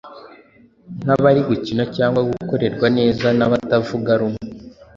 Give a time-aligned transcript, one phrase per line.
[1.03, 4.45] nkabari gucyina cyangwa gukorerwa neza nabatavuga rumwe